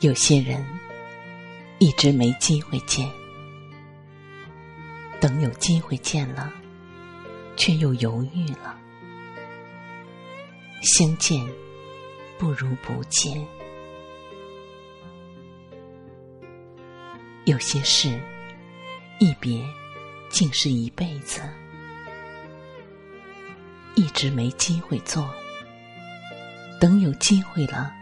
[0.00, 0.62] 有些人
[1.78, 3.10] 一直没机会见，
[5.18, 6.52] 等有机会见了，
[7.56, 8.78] 却又犹豫了。
[10.82, 11.48] 相见
[12.38, 13.42] 不如不见。
[17.46, 18.20] 有些事
[19.18, 19.64] 一别
[20.28, 21.40] 竟是一辈子，
[23.94, 25.26] 一直没机会做，
[26.78, 27.95] 等有机会了。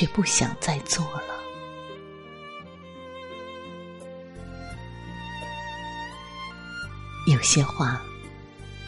[0.00, 1.34] 却不想再做了。
[7.26, 8.00] 有些话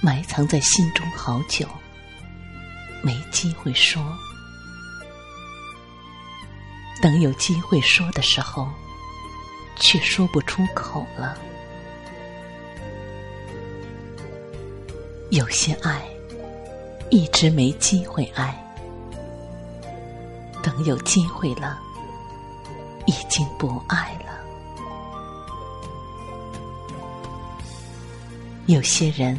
[0.00, 1.68] 埋藏在心中好久，
[3.02, 4.02] 没机会说。
[7.02, 8.66] 等有机会说的时候，
[9.77, 11.36] 却说不出口了。
[15.30, 16.02] 有些爱
[17.10, 18.61] 一直没机会爱。
[20.72, 21.78] 等有机会了，
[23.06, 24.32] 已经不爱了。
[28.66, 29.38] 有些人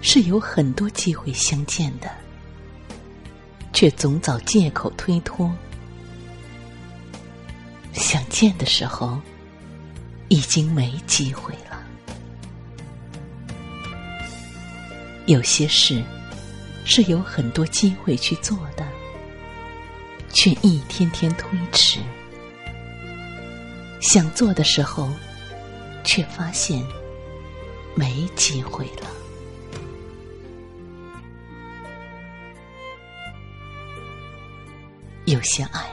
[0.00, 2.08] 是有很多机会相见的，
[3.72, 5.52] 却总找借口推脱。
[7.92, 9.18] 想见的时候，
[10.28, 11.82] 已经没机会了。
[15.26, 16.00] 有些事
[16.84, 18.86] 是有很多机会去做的。
[20.40, 21.98] 却一天天推迟，
[24.00, 25.10] 想做的时候，
[26.04, 26.80] 却发现
[27.96, 29.10] 没机会了。
[35.24, 35.90] 有些爱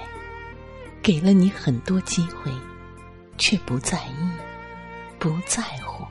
[1.02, 2.52] 给了你很多机会，
[3.40, 4.30] 却不在意、
[5.18, 6.06] 不在乎，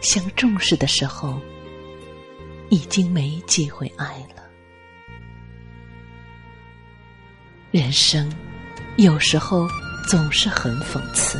[0.00, 1.40] 想重视的时候，
[2.68, 4.48] 已经没机会爱了。
[7.70, 8.28] 人生
[8.96, 9.68] 有时候
[10.08, 11.38] 总是很讽刺，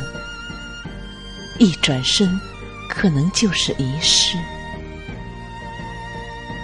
[1.59, 2.39] 一转身
[2.87, 4.37] 可能就是一世。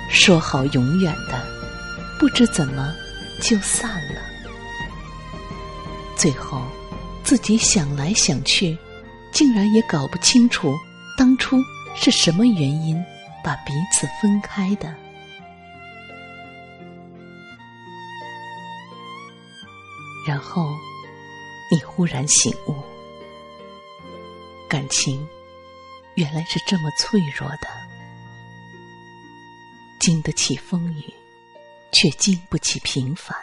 [0.09, 1.45] 说好永远的，
[2.17, 2.95] 不知怎么
[3.41, 4.21] 就散了。
[6.15, 6.63] 最后
[7.21, 8.77] 自己想来想去，
[9.33, 10.73] 竟然也搞不清楚
[11.17, 11.57] 当初
[11.93, 12.95] 是什么原因
[13.43, 14.95] 把彼此分开的。
[20.27, 20.75] 然后，
[21.71, 22.75] 你忽然醒悟，
[24.67, 25.25] 感情
[26.15, 27.67] 原来是这么脆弱的，
[30.01, 31.13] 经得起风雨，
[31.93, 33.37] 却经不起平凡。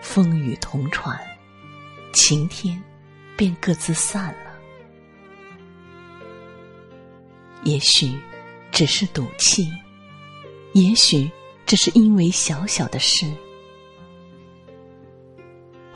[0.00, 1.20] 风雨同船，
[2.14, 2.80] 晴天
[3.36, 4.52] 便各自散了。
[7.64, 8.16] 也许
[8.70, 9.68] 只是赌气，
[10.72, 11.28] 也许
[11.66, 13.26] 只是因为小小的事。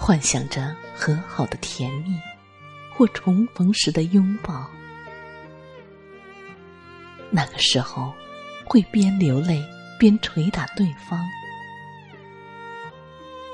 [0.06, 2.17] 幻想着和好的甜蜜，
[2.94, 4.71] 或重逢时的拥抱。
[7.28, 8.15] 那个时候，
[8.65, 9.61] 会边流泪
[9.99, 11.19] 边捶打对方，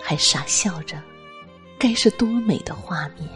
[0.04, 1.02] 还傻笑着，
[1.78, 3.26] 该是多美的画面。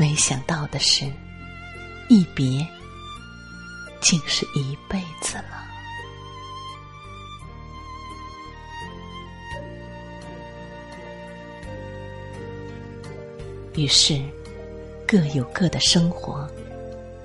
[0.00, 1.04] 没想到的是，
[2.08, 2.66] 一别，
[4.00, 5.67] 竟是一辈子了。
[13.78, 14.20] 于是，
[15.06, 16.50] 各有各的生活，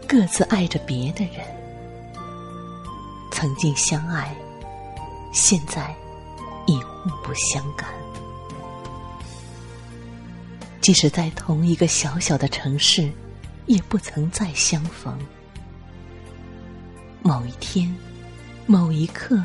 [0.08, 1.44] 各自爱着别的人。
[3.32, 4.36] 曾经相爱，
[5.34, 5.96] 现在
[6.68, 7.90] 已互不相干。
[10.80, 13.10] 即使在同一个小小的城市，
[13.66, 15.18] 也不曾再相逢。
[17.24, 17.92] 某一天，
[18.68, 19.42] 某一刻，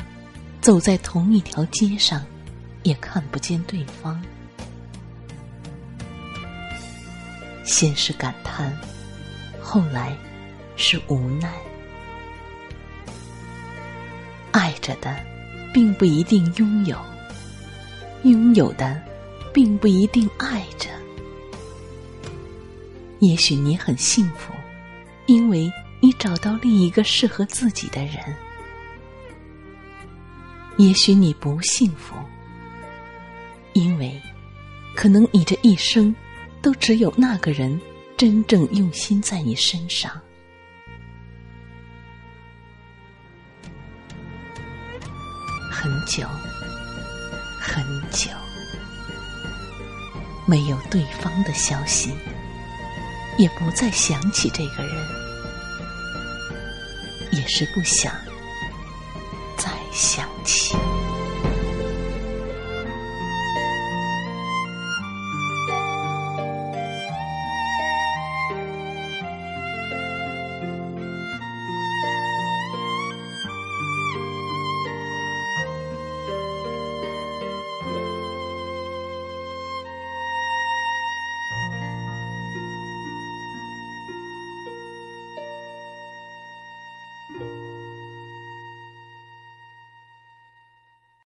[0.61, 2.23] 走在同一条街上，
[2.83, 4.21] 也看不见对方。
[7.69, 8.75] 先是感叹，
[9.61, 10.17] 后来
[10.75, 11.53] 是无奈。
[14.51, 15.15] 爱着的，
[15.71, 16.97] 并不一定拥有；
[18.23, 18.99] 拥有的，
[19.53, 20.89] 并不一定爱着。
[23.19, 24.51] 也许你很幸福，
[25.27, 28.17] 因为你找到另一个适合自己的人；
[30.77, 32.15] 也许你不幸福，
[33.73, 34.19] 因为
[34.95, 36.13] 可能你这一生。
[36.61, 37.79] 都只有那个人
[38.17, 40.11] 真正用心在你身上。
[45.71, 46.27] 很久，
[47.59, 48.29] 很久，
[50.45, 52.13] 没有对方的消息，
[53.37, 55.07] 也不再想起这个人，
[57.31, 58.13] 也是不想
[59.55, 60.75] 再想起。